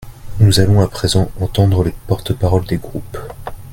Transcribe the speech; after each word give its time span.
Nous 0.39 0.59
allons 0.59 0.81
à 0.81 0.87
présent 0.87 1.29
entendre 1.39 1.83
les 1.83 1.93
porte-parole 2.07 2.65
des 2.65 2.77
groupes. 2.77 3.19